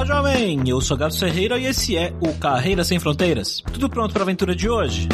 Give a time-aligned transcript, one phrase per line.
[0.00, 0.62] Olá, jovem!
[0.66, 3.62] Eu sou Gato Ferreira e esse é o Carreira Sem Fronteiras.
[3.70, 5.06] Tudo pronto para a aventura de hoje?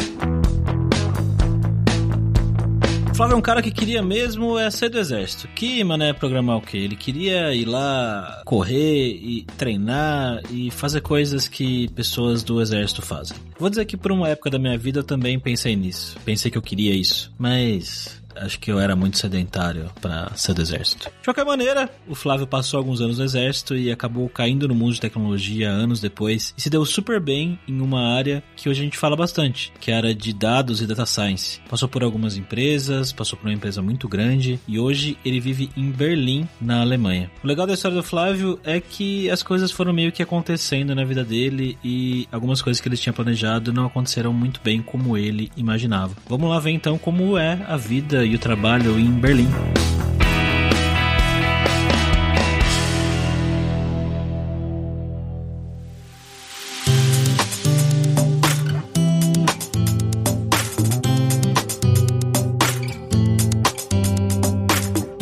[3.13, 5.49] Flávio é um cara que queria mesmo é ser do exército.
[5.49, 6.79] Que, mané, programar o quê?
[6.79, 13.37] Ele queria ir lá correr e treinar e fazer coisas que pessoas do exército fazem.
[13.59, 16.17] Vou dizer que por uma época da minha vida eu também pensei nisso.
[16.25, 17.35] Pensei que eu queria isso.
[17.37, 21.07] Mas acho que eu era muito sedentário para ser do exército.
[21.07, 24.95] De qualquer maneira, o Flávio passou alguns anos no exército e acabou caindo no mundo
[24.95, 28.85] de tecnologia anos depois e se deu super bem em uma área que hoje a
[28.85, 31.61] gente fala bastante, que a área de dados e data science.
[31.69, 35.91] Passou por algumas empresas, passou por uma empresa muito grande e hoje ele vive em
[35.91, 37.31] Berlim, na Alemanha.
[37.43, 41.05] O legal da história do Flávio é que as coisas foram meio que acontecendo na
[41.05, 45.51] vida dele e algumas coisas que ele tinha planejado não aconteceram muito bem como ele
[45.57, 46.15] imaginava.
[46.29, 49.49] Vamos lá ver então como é a vida e o trabalho em Berlim.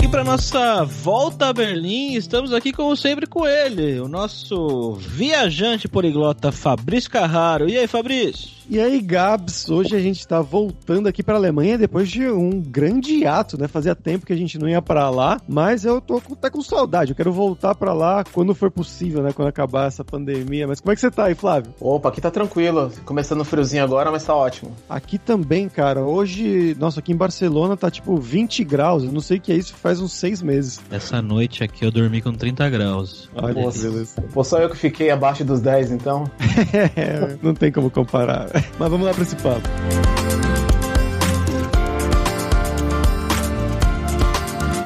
[0.02, 5.86] E para nossa volta a Berlim, estamos aqui como sempre com ele, o nosso viajante
[5.86, 7.68] poliglota Fabrício Carraro.
[7.68, 8.48] E aí, Fabrício?
[8.68, 12.62] E aí, Gabs, hoje a gente está voltando aqui para a Alemanha depois de um
[12.62, 13.68] grande ato, né?
[13.68, 17.10] Fazia tempo que a gente não ia para lá, mas eu tô até com saudade.
[17.10, 19.32] Eu quero voltar para lá quando for possível, né?
[19.34, 20.66] Quando acabar essa pandemia.
[20.66, 21.74] Mas como é que você tá aí, Flávio?
[21.78, 22.90] Opa, aqui tá tranquilo.
[23.04, 24.72] Começando friozinho agora, mas tá ótimo.
[24.88, 26.00] Aqui também, cara.
[26.00, 29.04] Hoje, nossa, aqui em Barcelona tá tipo 20 graus.
[29.04, 30.80] Eu não sei o que é isso, faz uns seis meses.
[30.90, 33.28] Essa noite aqui eu dormi com 30 graus.
[33.34, 34.22] Olha, Pô, beleza.
[34.32, 36.24] Pô, só eu que fiquei abaixo dos 10, então.
[36.96, 38.48] É, não tem como comparar.
[38.78, 39.68] Mas vamos lá para esse papo.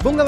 [0.03, 0.28] Bom, galera,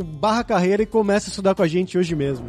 [0.00, 2.46] barra carreira e comece a estudar com a gente hoje mesmo.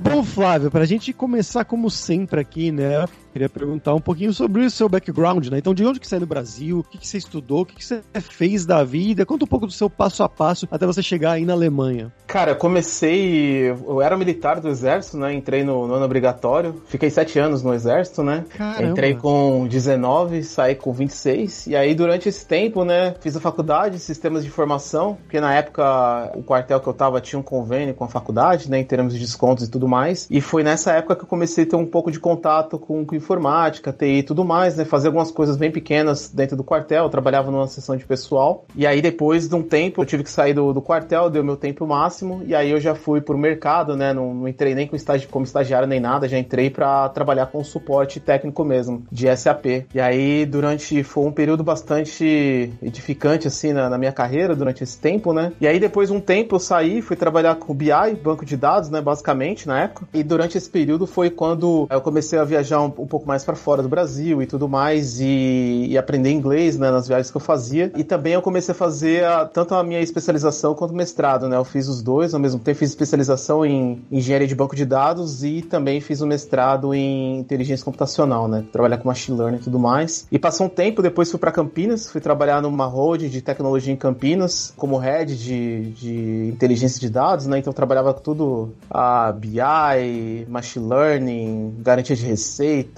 [0.00, 3.04] Bom, Flávio, pra gente começar como sempre aqui, né?
[3.38, 5.58] Queria perguntar um pouquinho sobre o seu background, né?
[5.58, 6.80] Então, de onde que você é no Brasil?
[6.80, 7.60] O que, que você estudou?
[7.60, 9.24] O que, que você fez da vida?
[9.24, 12.12] Conta um pouco do seu passo a passo até você chegar aí na Alemanha.
[12.26, 13.70] Cara, eu comecei.
[13.70, 15.32] Eu era militar do exército, né?
[15.32, 16.82] Entrei no, no ano obrigatório.
[16.86, 18.44] Fiquei sete anos no exército, né?
[18.56, 18.90] Caramba.
[18.90, 21.68] Entrei com 19, saí com 26.
[21.68, 23.14] E aí, durante esse tempo, né?
[23.20, 25.16] Fiz a faculdade, sistemas de informação.
[25.22, 28.80] Porque na época, o quartel que eu tava tinha um convênio com a faculdade, né?
[28.80, 30.26] Em termos de descontos e tudo mais.
[30.28, 33.14] E foi nessa época que eu comecei a ter um pouco de contato com, com
[33.28, 34.86] informática, TI e tudo mais, né?
[34.86, 37.04] Fazer algumas coisas bem pequenas dentro do quartel.
[37.04, 38.64] Eu trabalhava numa seção de pessoal.
[38.74, 41.56] E aí, depois de um tempo, eu tive que sair do, do quartel, deu meu
[41.56, 42.42] tempo máximo.
[42.46, 44.14] E aí eu já fui pro mercado, né?
[44.14, 47.62] Não, não entrei nem com estagi como estagiário nem nada, já entrei para trabalhar com
[47.62, 49.66] suporte técnico mesmo, de SAP.
[49.94, 51.02] E aí, durante.
[51.02, 55.52] Foi um período bastante edificante, assim, na, na minha carreira, durante esse tempo, né?
[55.60, 57.90] E aí, depois de um tempo, eu saí, fui trabalhar com BI,
[58.22, 59.00] banco de dados, né?
[59.00, 60.08] Basicamente, na época.
[60.14, 63.82] E durante esse período foi quando eu comecei a viajar um pouco mais para fora
[63.82, 66.90] do Brasil e tudo mais, e, e, aprender inglês, né?
[66.90, 67.90] Nas viagens que eu fazia.
[67.96, 71.56] E também eu comecei a fazer a, tanto a minha especialização quanto o mestrado, né?
[71.56, 75.42] Eu fiz os dois, ao mesmo tempo fiz especialização em engenharia de banco de dados
[75.42, 78.64] e também fiz um mestrado em inteligência computacional, né?
[78.70, 80.26] Trabalhar com machine learning e tudo mais.
[80.30, 83.96] E passou um tempo, depois fui para Campinas, fui trabalhar numa road de tecnologia em
[83.96, 87.58] Campinas, como head de, de inteligência de dados, né?
[87.58, 92.97] Então trabalhava tudo a BI, machine learning, garantia de receita,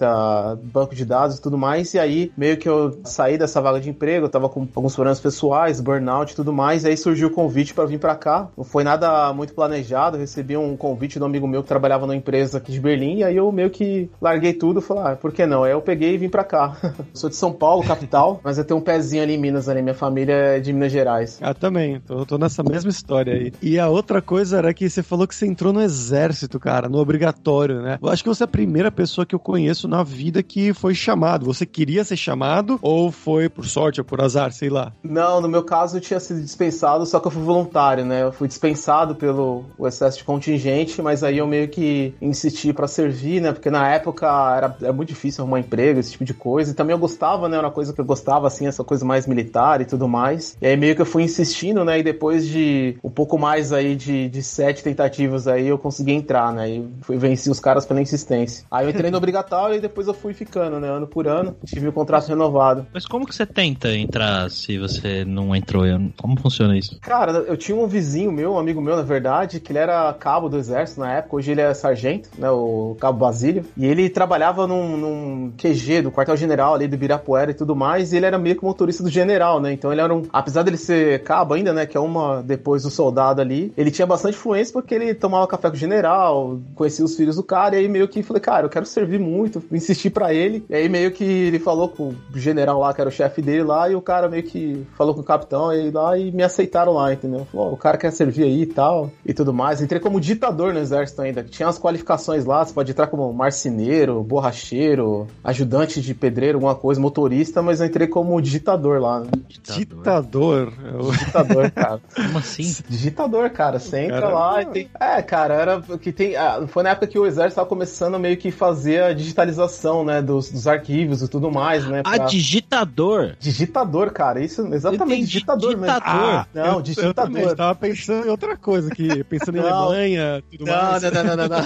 [0.72, 1.94] banco de dados e tudo mais.
[1.94, 5.20] E aí meio que eu saí dessa vaga de emprego, eu tava com alguns problemas
[5.20, 6.84] pessoais, burnout e tudo mais.
[6.84, 8.48] E aí surgiu o convite para vir para cá.
[8.56, 12.06] Não foi nada muito planejado, eu recebi um convite de um amigo meu que trabalhava
[12.06, 15.32] numa empresa aqui de Berlim, e aí eu meio que larguei tudo falei, ah, por
[15.32, 15.64] que não?
[15.64, 16.76] Aí eu peguei e vim pra cá.
[17.14, 19.94] Sou de São Paulo, capital, mas eu tenho um pezinho ali em Minas, ali, minha
[19.94, 21.38] família é de Minas Gerais.
[21.40, 23.52] Ah, também, tô, tô nessa mesma história aí.
[23.62, 26.98] E a outra coisa era que você falou que você entrou no exército, cara, no
[26.98, 27.98] obrigatório, né?
[28.02, 30.94] Eu acho que você é a primeira pessoa que eu conheço na vida que foi
[30.94, 31.44] chamado?
[31.44, 34.92] Você queria ser chamado ou foi por sorte ou por azar, sei lá?
[35.02, 38.22] Não, no meu caso eu tinha sido dispensado, só que eu fui voluntário, né?
[38.22, 43.42] Eu fui dispensado pelo excesso de contingente, mas aí eu meio que insisti para servir,
[43.42, 43.52] né?
[43.52, 44.26] Porque na época
[44.56, 46.70] era, era muito difícil arrumar emprego, esse tipo de coisa.
[46.70, 47.56] E também eu gostava, né?
[47.56, 50.56] Era uma coisa que eu gostava, assim, essa coisa mais militar e tudo mais.
[50.62, 51.98] E aí meio que eu fui insistindo, né?
[51.98, 56.52] E depois de um pouco mais aí de, de sete tentativas aí, eu consegui entrar,
[56.52, 56.70] né?
[56.70, 58.64] E fui vencer os caras pela insistência.
[58.70, 60.88] Aí eu entrei no obrigatório depois eu fui ficando, né?
[60.88, 61.56] Ano por ano.
[61.64, 62.86] Tive o contrato renovado.
[62.92, 65.84] Mas como que você tenta entrar se você não entrou?
[66.16, 66.98] Como funciona isso?
[67.00, 70.48] Cara, eu tinha um vizinho meu, um amigo meu, na verdade, que ele era cabo
[70.48, 71.36] do exército na época.
[71.36, 72.50] Hoje ele é sargento, né?
[72.50, 73.64] O cabo Basílio.
[73.76, 78.12] E ele trabalhava num, num QG do quartel-general ali do Ibirapuera e tudo mais.
[78.12, 79.72] E ele era meio que motorista do general, né?
[79.72, 80.22] Então ele era um.
[80.32, 81.86] Apesar dele ser cabo ainda, né?
[81.86, 85.68] Que é uma depois do soldado ali, ele tinha bastante influência porque ele tomava café
[85.68, 87.76] com o general, conhecia os filhos do cara.
[87.76, 89.62] E aí meio que falei, cara, eu quero servir muito.
[89.70, 90.64] Insisti para ele.
[90.68, 93.62] E aí meio que ele falou com o general lá, que era o chefe dele
[93.62, 93.88] lá.
[93.88, 97.12] E o cara meio que falou com o capitão aí lá e me aceitaram lá,
[97.12, 97.46] entendeu?
[97.52, 99.10] Falou, o cara quer servir aí e tal.
[99.24, 99.80] E tudo mais.
[99.80, 101.42] Entrei como ditador no exército ainda.
[101.42, 102.64] Tinha as qualificações lá.
[102.64, 108.06] Você pode entrar como marceneiro, borracheiro, ajudante de pedreiro, alguma coisa, motorista, mas eu entrei
[108.06, 109.20] como digitador lá.
[109.20, 109.30] Né?
[109.48, 110.72] Ditador?
[111.10, 112.00] Digitador, cara.
[112.14, 112.74] Como assim?
[112.88, 113.78] Digitador, cara.
[113.78, 114.34] Você entra cara...
[114.34, 114.90] lá e tem.
[114.98, 116.36] É, cara, era que tem.
[116.36, 119.59] Ah, foi na época que o exército tava começando meio que fazer a digitalização,
[120.04, 120.22] né?
[120.22, 122.02] Dos, dos arquivos e tudo mais, né?
[122.02, 122.12] Pra...
[122.12, 123.36] Ah, digitador.
[123.38, 124.42] Digitador, cara.
[124.42, 125.96] Isso, exatamente, digitador, mesmo.
[126.02, 127.40] Ah, não, eu, digitador.
[127.40, 131.02] Eu, eu tava pensando em outra coisa aqui, pensando em não, Alemanha, tudo não, mais.
[131.02, 131.58] Não, não, não, não, não.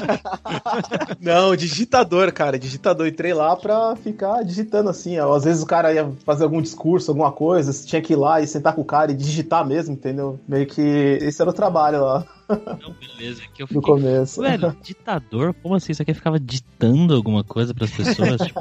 [1.48, 2.58] não, digitador, cara.
[2.58, 3.06] Digitador.
[3.06, 5.18] Entrei lá pra ficar digitando assim.
[5.18, 8.40] Às vezes o cara ia fazer algum discurso, alguma coisa, você tinha que ir lá
[8.40, 10.38] e sentar com o cara e digitar mesmo, entendeu?
[10.48, 12.24] Meio que esse era o trabalho lá.
[12.48, 13.42] Não, beleza.
[13.54, 14.40] Que eu fiquei, no começo.
[14.40, 15.54] Velho, ditador?
[15.62, 15.94] Como assim?
[15.94, 18.40] Você aqui ficava ditando alguma coisa pras pessoas?
[18.42, 18.60] tipo...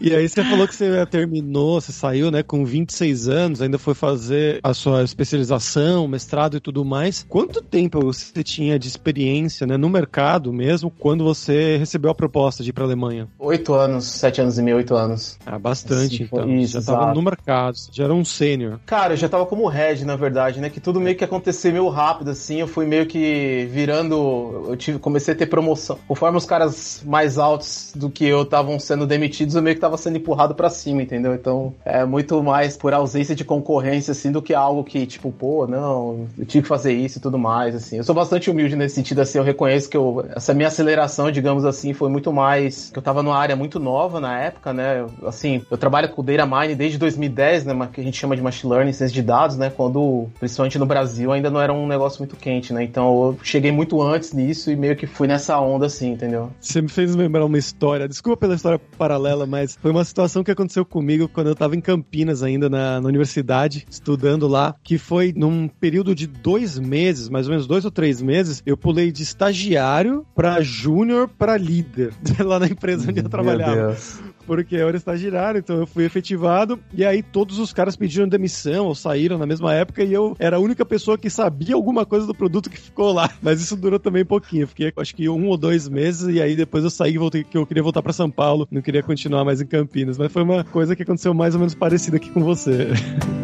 [0.00, 3.94] e aí você falou que você terminou, você saiu, né, com 26 anos, ainda foi
[3.94, 7.26] fazer a sua especialização, mestrado e tudo mais.
[7.28, 12.62] Quanto tempo você tinha de experiência, né, no mercado mesmo, quando você recebeu a proposta
[12.62, 13.28] de ir pra Alemanha?
[13.38, 15.38] Oito anos, sete anos e meio, oito anos.
[15.44, 16.48] Ah, bastante, assim, então.
[16.56, 18.78] Isso, já tava no mercado, já era um sênior.
[18.86, 21.88] Cara, eu já tava como head, na verdade, né, que tudo meio que aconteceu meio
[21.88, 24.66] rápido rápido, assim, eu fui meio que virando.
[24.68, 25.98] Eu tive, comecei a ter promoção.
[26.06, 29.96] Conforme os caras mais altos do que eu estavam sendo demitidos, eu meio que tava
[29.96, 31.34] sendo empurrado para cima, entendeu?
[31.34, 35.66] Então é muito mais por ausência de concorrência, assim, do que algo que, tipo, pô,
[35.66, 37.96] não, eu tive que fazer isso e tudo mais, assim.
[37.96, 41.64] Eu sou bastante humilde nesse sentido, assim, eu reconheço que eu, essa minha aceleração, digamos
[41.64, 42.90] assim, foi muito mais.
[42.90, 45.00] que eu tava numa área muito nova na época, né?
[45.00, 47.88] Eu, assim, eu trabalho com Data Mine desde 2010, né?
[47.92, 49.70] Que a gente chama de Machine Learning, ciência de dados, né?
[49.74, 52.84] Quando, principalmente no Brasil, ainda não era um negócio negócio muito quente, né?
[52.84, 56.50] Então eu cheguei muito antes nisso e meio que fui nessa onda assim, entendeu?
[56.60, 60.50] Você me fez lembrar uma história, desculpa pela história paralela, mas foi uma situação que
[60.50, 65.32] aconteceu comigo quando eu tava em Campinas ainda, na, na universidade, estudando lá, que foi
[65.34, 69.22] num período de dois meses, mais ou menos dois ou três meses, eu pulei de
[69.22, 72.12] estagiário para júnior para líder
[72.44, 73.74] lá na empresa onde eu trabalhava.
[73.74, 77.96] Meu Deus porque eu era estagiário, então eu fui efetivado, e aí todos os caras
[77.96, 81.74] pediram demissão ou saíram na mesma época, e eu era a única pessoa que sabia
[81.74, 83.30] alguma coisa do produto que ficou lá.
[83.42, 86.84] Mas isso durou também pouquinho, fiquei acho que um ou dois meses, e aí depois
[86.84, 89.60] eu saí e voltei, que eu queria voltar para São Paulo, não queria continuar mais
[89.60, 92.88] em Campinas, mas foi uma coisa que aconteceu mais ou menos parecida aqui com você.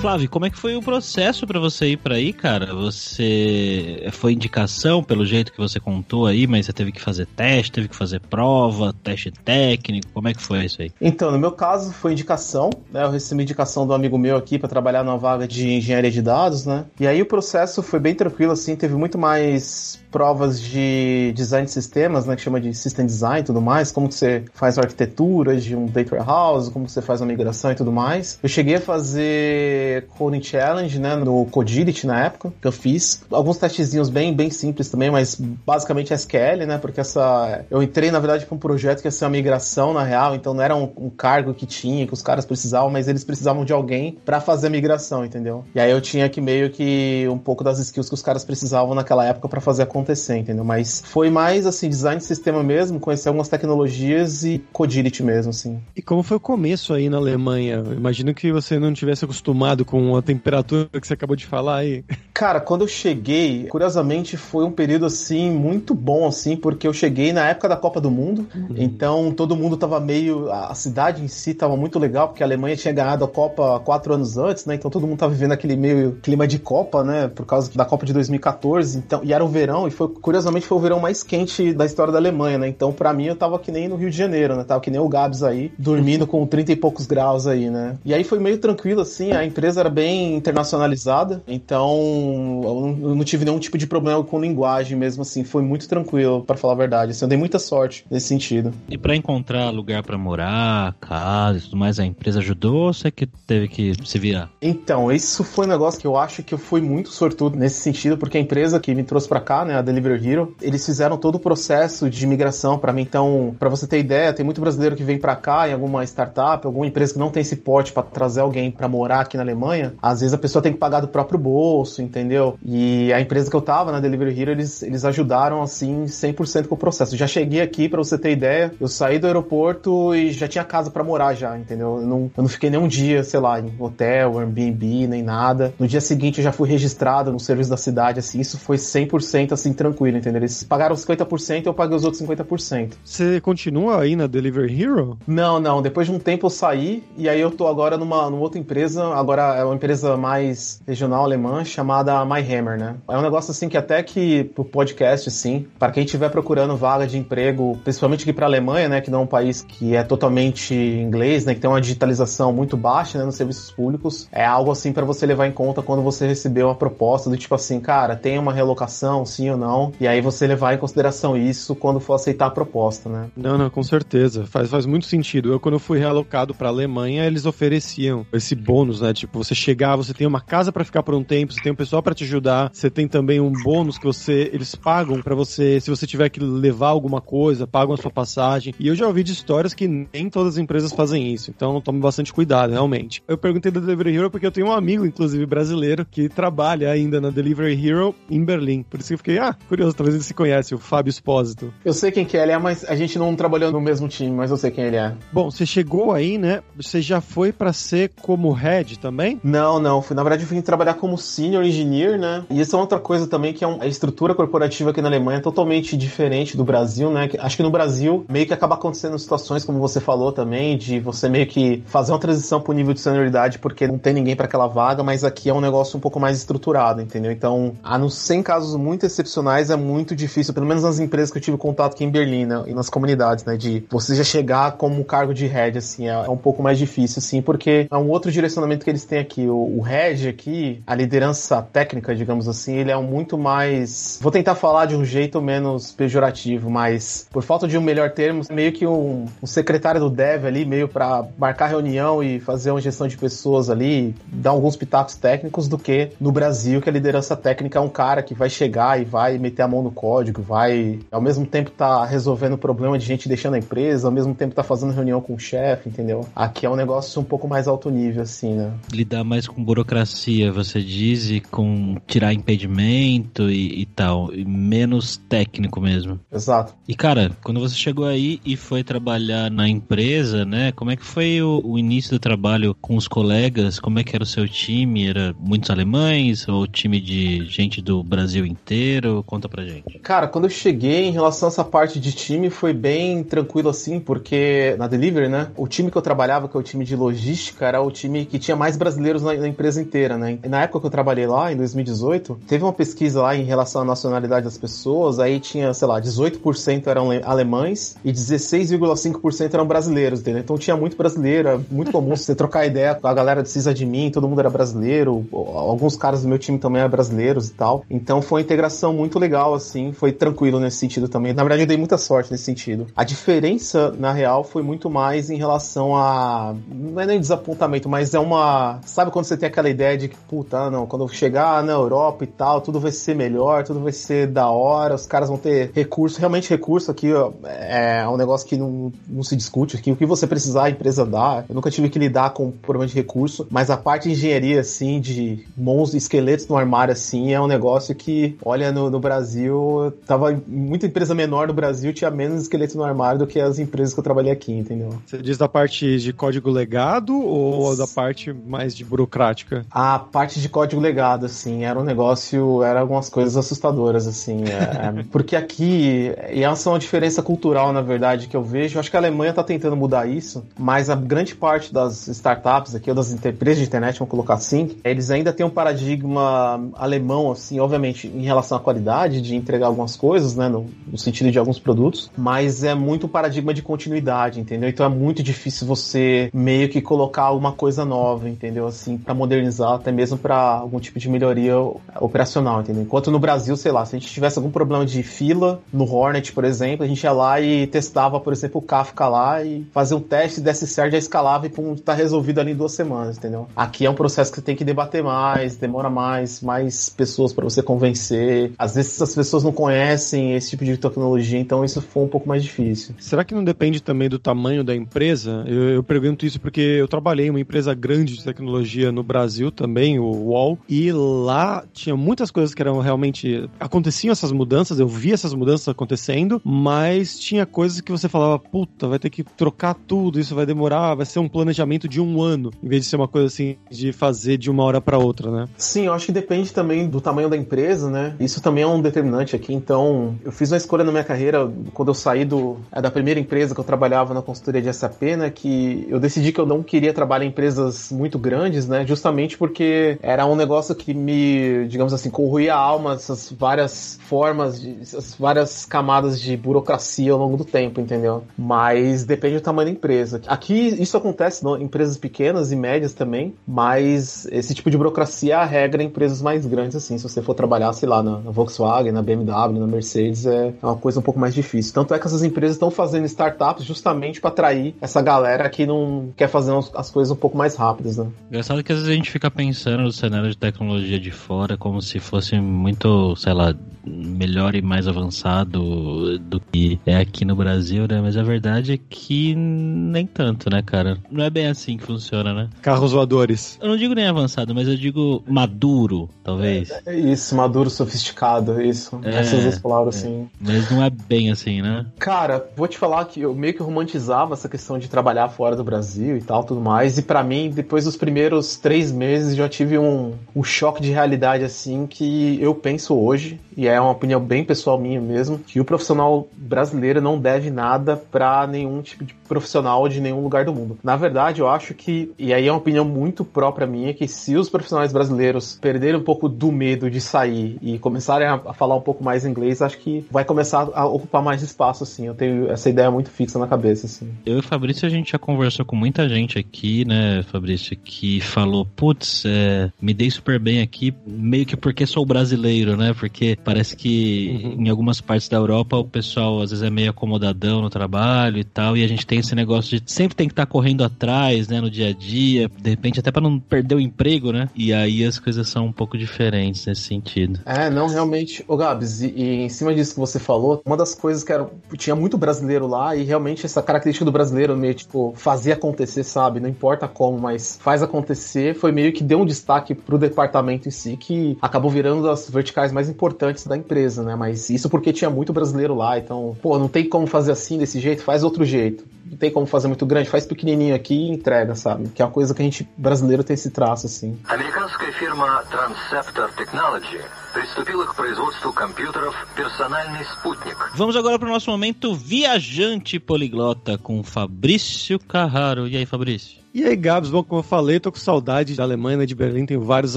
[0.00, 2.72] Flávio, como é que foi o processo para você ir para aí, cara?
[2.72, 7.72] Você foi indicação pelo jeito que você contou aí, mas você teve que fazer teste,
[7.72, 10.92] teve que fazer prova, teste técnico, como é que foi isso aí?
[11.00, 13.02] Então, no meu caso foi indicação, né?
[13.02, 16.64] Eu recebi indicação do amigo meu aqui para trabalhar numa vaga de engenharia de dados,
[16.64, 16.84] né?
[17.00, 21.72] E aí o processo foi bem tranquilo assim, teve muito mais provas de design de
[21.72, 24.82] sistemas, né, que chama de system design e tudo mais, como que você faz a
[24.82, 28.38] arquitetura de um data warehouse, como que você faz a migração e tudo mais.
[28.42, 33.22] Eu cheguei a fazer coding challenge, né, no Codility na época, que eu fiz.
[33.30, 37.64] Alguns testezinhos bem, bem simples também, mas basicamente SQL, né, porque essa...
[37.70, 40.54] Eu entrei, na verdade, para um projeto que ia ser uma migração, na real, então
[40.54, 43.72] não era um, um cargo que tinha, que os caras precisavam, mas eles precisavam de
[43.72, 45.64] alguém para fazer a migração, entendeu?
[45.74, 48.94] E aí eu tinha que meio que um pouco das skills que os caras precisavam
[48.94, 50.64] naquela época para fazer a acontecer, entendeu?
[50.64, 55.80] Mas foi mais, assim, design de sistema mesmo, conhecer algumas tecnologias e Codility mesmo, assim.
[55.94, 57.82] E como foi o começo aí na Alemanha?
[57.96, 62.04] Imagino que você não tivesse acostumado com a temperatura que você acabou de falar aí.
[62.32, 67.32] Cara, quando eu cheguei, curiosamente foi um período assim muito bom assim, porque eu cheguei
[67.32, 68.74] na época da Copa do Mundo, uhum.
[68.76, 72.76] então todo mundo tava meio a cidade em si tava muito legal, porque a Alemanha
[72.76, 74.76] tinha ganhado a Copa quatro anos antes, né?
[74.76, 77.28] Então todo mundo tava vivendo aquele meio clima de Copa, né?
[77.28, 80.78] Por causa da Copa de 2014, então e era o verão e foi curiosamente foi
[80.78, 82.68] o verão mais quente da história da Alemanha, né?
[82.68, 84.64] Então para mim eu tava que nem no Rio de Janeiro, né?
[84.64, 87.96] Tava que nem o Gabs aí, dormindo com 30 e poucos graus aí, né?
[88.04, 93.44] E aí foi meio tranquilo assim, a empresa era bem internacionalizada, então eu não tive
[93.44, 97.12] nenhum tipo de problema com linguagem mesmo assim, foi muito tranquilo, para falar a verdade.
[97.12, 98.72] Assim, eu dei muita sorte nesse sentido.
[98.88, 103.10] E para encontrar lugar para morar, casa e tudo mais, a empresa ajudou ou você
[103.10, 104.50] que teve que se virar?
[104.60, 108.16] Então, isso foi um negócio que eu acho que eu fui muito sortudo nesse sentido,
[108.18, 111.36] porque a empresa que me trouxe para cá, né, a Delivery Hero, eles fizeram todo
[111.36, 113.02] o processo de migração para mim.
[113.02, 116.66] Então, para você ter ideia, tem muito brasileiro que vem para cá em alguma startup,
[116.66, 119.94] alguma empresa que não tem esse porte para trazer alguém para morar aqui na Alemanha.
[120.02, 122.58] Às vezes a pessoa tem que pagar do próprio bolso, entendeu?
[122.64, 126.74] E a empresa que eu tava na Delivery Hero, eles, eles ajudaram assim 100% com
[126.74, 127.16] o processo.
[127.16, 130.90] Já cheguei aqui, para você ter ideia, eu saí do aeroporto e já tinha casa
[130.90, 131.98] para morar já, entendeu?
[132.00, 135.72] Eu não, eu não fiquei nem um dia, sei lá, em hotel, Airbnb, nem nada.
[135.78, 139.52] No dia seguinte eu já fui registrado no serviço da cidade, assim, isso foi 100%
[139.52, 140.40] assim tranquilo, entendeu?
[140.40, 142.94] Eles pagaram 50% e eu paguei os outros 50%.
[143.04, 145.18] Você continua aí na Delivery Hero?
[145.26, 145.82] Não, não.
[145.82, 149.04] Depois de um tempo eu saí e aí eu tô agora numa, numa outra empresa,
[149.14, 152.96] agora é uma empresa mais regional alemã chamada MyHammer, né?
[153.08, 157.06] É um negócio assim que até que pro podcast, assim, para quem estiver procurando vaga
[157.06, 160.74] de emprego, principalmente aqui para Alemanha, né, que não é um país que é totalmente
[160.74, 164.92] inglês, né, que tem uma digitalização muito baixa, né, nos serviços públicos, é algo assim
[164.92, 168.38] para você levar em conta quando você receber uma proposta do tipo assim, cara, tem
[168.38, 172.46] uma relocação, sim ou não, e aí você levar em consideração isso quando for aceitar
[172.46, 173.30] a proposta, né?
[173.36, 175.52] Não, não, com certeza, faz, faz muito sentido.
[175.52, 180.14] Eu quando fui realocado para Alemanha, eles ofereciam esse bônus, né, tipo, você chegar, você
[180.14, 182.70] tem uma casa para ficar por um tempo, você tem um pessoal para te ajudar,
[182.72, 186.40] você tem também um bônus que você eles pagam para você, se você tiver que
[186.40, 188.74] levar alguma coisa, pagam a sua passagem.
[188.78, 191.50] E eu já ouvi de histórias que nem todas as empresas fazem isso.
[191.50, 193.22] Então tome bastante cuidado, realmente.
[193.26, 197.20] Eu perguntei da Delivery Hero porque eu tenho um amigo, inclusive brasileiro, que trabalha ainda
[197.20, 198.82] na Delivery Hero em Berlim.
[198.82, 201.72] Por isso que eu fiquei, ah, curioso, talvez ele se conhece, o Fábio Espósito.
[201.84, 204.50] Eu sei quem que ele é, mas a gente não trabalhou no mesmo time, mas
[204.50, 205.14] eu sei quem ele é.
[205.32, 206.62] Bom, você chegou aí, né?
[206.76, 209.40] Você já foi para ser como head também?
[209.42, 210.04] Não, não.
[210.10, 212.44] Na verdade, eu fui trabalhar como senior engineer, né?
[212.50, 215.42] E isso é outra coisa também que é a estrutura corporativa aqui na Alemanha é
[215.42, 217.28] totalmente diferente do Brasil, né?
[217.38, 221.28] Acho que no Brasil meio que acaba acontecendo situações, como você falou também, de você
[221.28, 224.66] meio que fazer uma transição pro nível de senioridade porque não tem ninguém para aquela
[224.66, 227.30] vaga, mas aqui é um negócio um pouco mais estruturado, entendeu?
[227.30, 229.37] Então, a não ser em casos muito excepcionais,
[229.70, 232.64] é muito difícil, pelo menos nas empresas que eu tive contato aqui em Berlim, né?
[232.66, 233.56] E nas comunidades, né?
[233.56, 237.18] De você já chegar como cargo de head, assim, é, é um pouco mais difícil,
[237.18, 239.46] assim, porque é um outro direcionamento que eles têm aqui.
[239.46, 244.18] O, o head aqui, a liderança técnica, digamos assim, ele é um muito mais.
[244.22, 248.42] Vou tentar falar de um jeito menos pejorativo, mas por falta de um melhor termo,
[248.50, 252.80] meio que um, um secretário do dev ali, meio para marcar reunião e fazer uma
[252.80, 257.36] gestão de pessoas ali, dar alguns pitacos técnicos, do que no Brasil, que a liderança
[257.36, 261.00] técnica é um cara que vai chegar e vai meter a mão no código, vai
[261.10, 264.54] ao mesmo tempo tá resolvendo o problema de gente deixando a empresa, ao mesmo tempo
[264.54, 266.24] tá fazendo reunião com o chefe, entendeu?
[266.36, 268.72] Aqui é um negócio um pouco mais alto nível, assim, né?
[268.92, 275.16] Lidar mais com burocracia, você diz, e com tirar impedimento e, e tal, e menos
[275.16, 276.20] técnico mesmo.
[276.32, 276.74] Exato.
[276.86, 280.72] E cara, quando você chegou aí e foi trabalhar na empresa, né?
[280.72, 283.80] Como é que foi o, o, início do trabalho com os colegas?
[283.80, 285.08] Como é que era o seu time?
[285.08, 289.07] Era muitos alemães ou time de gente do Brasil inteiro?
[289.26, 289.98] Conta pra gente.
[289.98, 294.00] Cara, quando eu cheguei em relação a essa parte de time foi bem tranquilo assim,
[294.00, 295.48] porque na Delivery, né?
[295.56, 298.38] O time que eu trabalhava, que é o time de logística, era o time que
[298.38, 300.38] tinha mais brasileiros na, na empresa inteira, né?
[300.42, 303.82] E na época que eu trabalhei lá, em 2018, teve uma pesquisa lá em relação
[303.82, 310.20] à nacionalidade das pessoas, aí tinha, sei lá, 18% eram alemães e 16,5% eram brasileiros,
[310.20, 310.40] entendeu?
[310.40, 314.10] Então tinha muito brasileiro, é muito comum você trocar ideia com a galera de mim,
[314.10, 317.84] todo mundo era brasileiro, alguns caras do meu time também eram brasileiros e tal.
[317.90, 321.32] Então foi uma integração muito legal, assim, foi tranquilo nesse sentido também.
[321.32, 322.86] Na verdade, eu dei muita sorte nesse sentido.
[322.96, 326.54] A diferença, na real, foi muito mais em relação a.
[326.68, 328.80] Não é nem desapontamento, mas é uma.
[328.84, 332.24] Sabe quando você tem aquela ideia de que, puta, não, quando eu chegar na Europa
[332.24, 335.70] e tal, tudo vai ser melhor, tudo vai ser da hora, os caras vão ter
[335.74, 337.12] recurso, realmente recurso aqui
[337.44, 339.92] é um negócio que não, não se discute aqui.
[339.92, 341.44] O que você precisar, a empresa dá.
[341.48, 345.00] Eu nunca tive que lidar com problema de recurso, mas a parte de engenharia, assim,
[345.00, 349.92] de monstros, esqueletos no armário, assim, é um negócio que, olha, no, no, no Brasil,
[350.06, 353.94] tava muita empresa menor no Brasil tinha menos esqueleto no armário do que as empresas
[353.94, 354.90] que eu trabalhei aqui, entendeu?
[355.06, 359.64] Você diz da parte de código legado ou da parte mais de burocrática?
[359.70, 365.00] A parte de código legado, assim, era um negócio, era algumas coisas assustadoras, assim, é,
[365.00, 368.90] é porque aqui, e essa é uma diferença cultural, na verdade, que eu vejo, acho
[368.90, 372.96] que a Alemanha tá tentando mudar isso, mas a grande parte das startups aqui, ou
[372.96, 378.08] das empresas de internet, vamos colocar assim, eles ainda têm um paradigma alemão, assim, obviamente,
[378.08, 378.77] em relação à qualidade,
[379.20, 383.08] de entregar algumas coisas, né, no, no sentido de alguns produtos, mas é muito um
[383.08, 384.68] paradigma de continuidade, entendeu?
[384.68, 388.66] Então é muito difícil você meio que colocar alguma coisa nova, entendeu?
[388.66, 391.56] Assim, para modernizar, até mesmo para algum tipo de melhoria
[392.00, 392.82] operacional, entendeu?
[392.82, 396.32] Enquanto no Brasil, sei lá, se a gente tivesse algum problema de fila no Hornet,
[396.32, 399.96] por exemplo, a gente ia lá e testava, por exemplo, o Kafka lá e fazia
[399.96, 403.46] um teste, desse certo, já escalava e pum, tá resolvido ali em duas semanas, entendeu?
[403.54, 407.44] Aqui é um processo que você tem que debater mais, demora mais, mais pessoas para
[407.44, 408.52] você convencer.
[408.58, 412.28] Às vezes essas pessoas não conhecem esse tipo de tecnologia, então isso foi um pouco
[412.28, 412.94] mais difícil.
[412.98, 415.44] Será que não depende também do tamanho da empresa?
[415.46, 419.50] Eu, eu pergunto isso porque eu trabalhei em uma empresa grande de tecnologia no Brasil
[419.50, 423.48] também, o UOL, e lá tinha muitas coisas que eram realmente.
[423.58, 428.88] aconteciam essas mudanças, eu via essas mudanças acontecendo, mas tinha coisas que você falava, puta,
[428.88, 432.50] vai ter que trocar tudo, isso vai demorar, vai ser um planejamento de um ano,
[432.62, 435.48] em vez de ser uma coisa assim de fazer de uma hora para outra, né?
[435.56, 438.14] Sim, eu acho que depende também do tamanho da empresa, né?
[438.18, 439.54] Isso também é um determinante aqui.
[439.54, 443.18] Então, eu fiz uma escolha na minha carreira quando eu saí do, é, da primeira
[443.18, 445.30] empresa que eu trabalhava na consultoria de SAP, né?
[445.30, 448.86] Que eu decidi que eu não queria trabalhar em empresas muito grandes, né?
[448.86, 454.60] Justamente porque era um negócio que me, digamos assim, corroía a alma, essas várias formas,
[454.60, 458.24] de, essas várias camadas de burocracia ao longo do tempo, entendeu?
[458.36, 460.20] Mas depende do tamanho da empresa.
[460.26, 465.36] Aqui isso acontece em empresas pequenas e médias também, mas esse tipo de burocracia é
[465.36, 466.96] a regra em empresas mais grandes, assim.
[466.96, 470.76] Se você for trabalhar, sei lá, na, na Volkswagen, na BMW, na Mercedes, é uma
[470.76, 471.72] coisa um pouco mais difícil.
[471.74, 476.12] Tanto é que essas empresas estão fazendo startups justamente para atrair essa galera que não
[476.16, 478.06] quer fazer as coisas um pouco mais rápidas, né?
[478.28, 481.80] Engraçado que às vezes a gente fica pensando no cenário de tecnologia de fora como
[481.82, 483.54] se fosse muito, sei lá,
[483.88, 488.00] melhor e mais avançado do que é aqui no Brasil, né?
[488.00, 490.98] Mas a verdade é que nem tanto, né, cara?
[491.10, 492.48] Não é bem assim que funciona, né?
[492.62, 493.58] Carros voadores.
[493.60, 496.70] Eu não digo nem avançado, mas eu digo maduro, talvez.
[496.70, 499.00] É, é isso, maduro, sofisticado, isso.
[499.04, 499.98] É, Essas palavras, é.
[499.98, 500.28] assim.
[500.40, 501.86] Mas não é bem assim, né?
[501.98, 505.64] Cara, vou te falar que eu meio que romantizava essa questão de trabalhar fora do
[505.64, 506.98] Brasil e tal, tudo mais.
[506.98, 511.44] E para mim, depois dos primeiros três meses, já tive um, um choque de realidade,
[511.44, 515.64] assim, que eu penso hoje, e é uma opinião bem pessoal minha mesmo, que o
[515.64, 520.78] profissional brasileiro não deve nada para nenhum tipo de profissional de nenhum lugar do mundo.
[520.82, 524.36] Na verdade, eu acho que, e aí é uma opinião muito própria minha, que se
[524.36, 528.80] os profissionais brasileiros perderem um pouco do medo de sair e começarem a, falar um
[528.80, 532.06] pouco mais inglês, acho que vai começar a ocupar mais espaço, assim.
[532.06, 534.08] Eu tenho essa ideia muito fixa na cabeça, assim.
[534.24, 538.20] Eu e o Fabrício, a gente já conversou com muita gente aqui, né, Fabrício, que
[538.20, 542.94] falou, putz, é, me dei super bem aqui, meio que porque sou brasileiro, né?
[542.94, 544.66] Porque Parece que uhum.
[544.66, 548.44] em algumas partes da Europa o pessoal às vezes é meio acomodadão no trabalho e
[548.44, 551.48] tal, e a gente tem esse negócio de sempre tem que estar tá correndo atrás,
[551.48, 554.48] né, no dia a dia, de repente até para não perder o emprego, né?
[554.54, 557.40] E aí as coisas são um pouco diferentes nesse sentido.
[557.46, 558.07] É, não, realmente
[558.47, 561.49] Ô Gabs, e, e em cima disso que você falou, uma das coisas que era,
[561.77, 566.39] tinha muito brasileiro lá e realmente essa característica do brasileiro meio tipo fazer acontecer, sabe?
[566.39, 570.71] Não importa como, mas faz acontecer, foi meio que deu um destaque pro departamento em
[570.71, 574.15] si que acabou virando as verticais mais importantes da empresa, né?
[574.15, 577.79] Mas isso porque tinha muito brasileiro lá, então, pô, não tem como fazer assim desse
[577.79, 578.85] jeito, faz outro jeito.
[579.05, 581.89] Não tem como fazer muito grande, faz pequenininho aqui e entrega, sabe?
[581.89, 584.17] Que é uma coisa que a gente brasileiro tem esse traço assim.
[584.25, 586.99] Американская фирма Transceptor Technology
[587.33, 590.57] приступила к производству компьютеров «Персональный спутник».
[590.75, 595.67] Vamos agora para o nosso momento viajante poliglota com Fabrício Carraro.
[595.67, 596.43] E aí, Fabrício?
[596.58, 599.46] E aí, Gabs, bom, como eu falei, tô com saudade da Alemanha, né, de Berlim,
[599.46, 599.96] tenho vários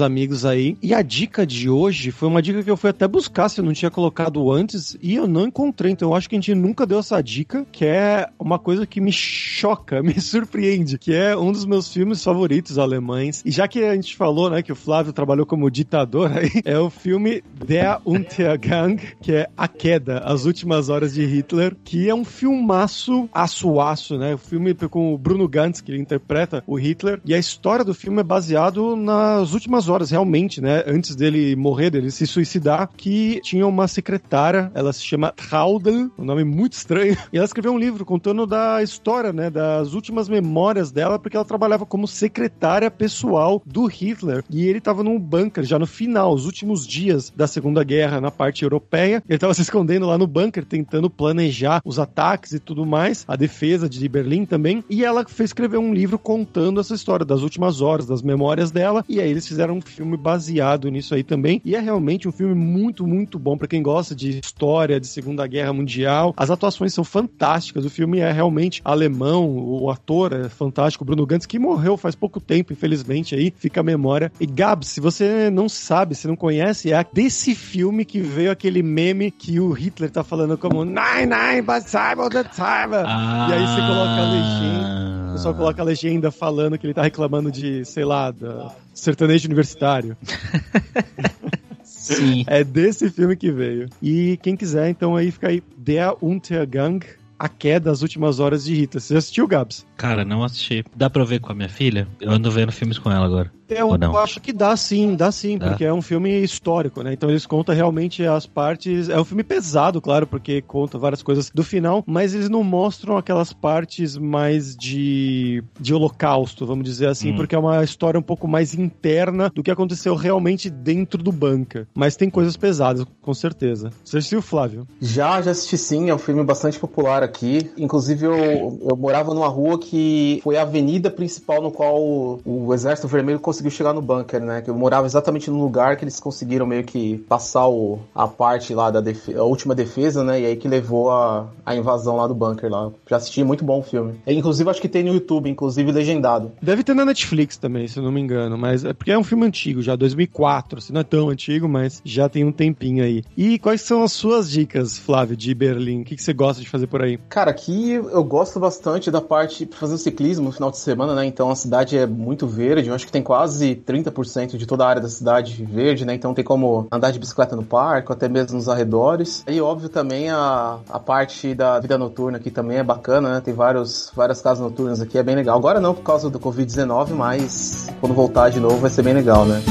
[0.00, 0.78] amigos aí.
[0.80, 3.64] E a dica de hoje foi uma dica que eu fui até buscar se eu
[3.64, 5.90] não tinha colocado antes e eu não encontrei.
[5.90, 9.00] Então eu acho que a gente nunca deu essa dica, que é uma coisa que
[9.00, 13.42] me choca, me surpreende, que é um dos meus filmes favoritos alemães.
[13.44, 16.78] E já que a gente falou, né, que o Flávio trabalhou como ditador aí, é
[16.78, 22.14] o filme Der Untergang, que é A Queda, As Últimas Horas de Hitler, que é
[22.14, 24.34] um filmaço aço-aço, né?
[24.34, 27.20] O filme com o Bruno Gantz, que ele interpreta o Hitler.
[27.24, 30.82] E a história do filme é baseado nas últimas horas, realmente, né?
[30.86, 36.24] Antes dele morrer, dele se suicidar, que tinha uma secretária, ela se chama Traudel, um
[36.24, 39.50] nome muito estranho, e ela escreveu um livro contando da história, né?
[39.50, 44.44] Das últimas memórias dela, porque ela trabalhava como secretária pessoal do Hitler.
[44.50, 48.30] E ele tava num bunker já no final, os últimos dias da Segunda Guerra, na
[48.30, 49.22] parte europeia.
[49.28, 53.36] Ele tava se escondendo lá no bunker, tentando planejar os ataques e tudo mais, a
[53.36, 54.84] defesa de Berlim também.
[54.88, 59.04] E ela fez escrever um livro contando essa história das últimas horas, das memórias dela.
[59.06, 61.60] E aí eles fizeram um filme baseado nisso aí também.
[61.62, 65.46] E é realmente um filme muito, muito bom para quem gosta de história, de Segunda
[65.46, 66.32] Guerra Mundial.
[66.34, 67.84] As atuações são fantásticas.
[67.84, 69.46] O filme é realmente alemão.
[69.46, 73.84] O ator é fantástico, Bruno Gantz, que morreu faz pouco tempo, infelizmente, aí fica a
[73.84, 74.32] memória.
[74.40, 78.82] E Gabs, se você não sabe, se não conhece, é desse filme que veio aquele
[78.82, 83.04] meme que o Hitler tá falando como Nein, nein, but Simon the Timer.
[83.06, 83.48] Ah.
[83.50, 85.11] E aí você coloca a legenda.
[85.32, 89.46] O pessoal coloca a legenda falando que ele tá reclamando de, sei lá, da sertanejo
[89.46, 90.14] universitário.
[91.82, 92.44] Sim.
[92.46, 93.88] É desse filme que veio.
[94.02, 97.00] E quem quiser, então aí fica aí Der Untergang,
[97.38, 99.00] a queda das últimas horas de Rita.
[99.00, 99.86] Você assistiu, Gabs?
[99.96, 100.84] Cara, não assisti.
[100.94, 102.06] Dá pra ver com a minha filha?
[102.20, 103.50] Eu ando vendo filmes com ela agora.
[103.72, 105.68] Eu, eu acho que dá sim, dá sim, dá?
[105.68, 107.12] porque é um filme histórico, né?
[107.12, 109.08] Então eles contam realmente as partes.
[109.08, 113.16] É um filme pesado, claro, porque conta várias coisas do final, mas eles não mostram
[113.16, 117.36] aquelas partes mais de, de holocausto, vamos dizer assim, hum.
[117.36, 121.86] porque é uma história um pouco mais interna do que aconteceu realmente dentro do bunker.
[121.94, 123.90] Mas tem coisas pesadas, com certeza.
[124.04, 124.86] Você assistiu, Flávio?
[125.00, 127.70] Já, já assisti sim, é um filme bastante popular aqui.
[127.76, 132.74] Inclusive, eu, eu morava numa rua que foi a avenida principal no qual o, o
[132.74, 134.62] Exército Vermelho conseguiu chegar no bunker, né?
[134.62, 138.74] Que eu morava exatamente no lugar que eles conseguiram meio que passar o, a parte
[138.74, 140.40] lá da defesa, a última defesa, né?
[140.40, 142.90] E aí que levou a, a invasão lá do bunker lá.
[143.08, 144.14] Já assisti, muito bom o filme.
[144.26, 146.52] E, inclusive, acho que tem no YouTube, inclusive legendado.
[146.60, 149.24] Deve ter na Netflix também, se eu não me engano, mas é porque é um
[149.24, 153.24] filme antigo, já 2004, assim, não é tão antigo, mas já tem um tempinho aí.
[153.36, 156.02] E quais são as suas dicas, Flávio, de Berlim?
[156.02, 157.18] O que, que você gosta de fazer por aí?
[157.28, 161.14] Cara, aqui eu gosto bastante da parte de fazer o ciclismo no final de semana,
[161.14, 161.26] né?
[161.26, 164.88] Então a cidade é muito verde, eu acho que tem quase 30% de toda a
[164.88, 166.14] área da cidade verde, né?
[166.14, 169.44] Então tem como andar de bicicleta no parque, até mesmo nos arredores.
[169.46, 173.40] E óbvio também a, a parte da vida noturna aqui também é bacana, né?
[173.40, 175.56] Tem vários, várias casas noturnas aqui, é bem legal.
[175.56, 179.44] Agora não por causa do Covid-19, mas quando voltar de novo vai ser bem legal,
[179.44, 179.62] né?